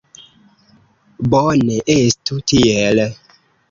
Bone, 1.35 1.79
estu 1.99 2.43
tiel. 2.53 3.09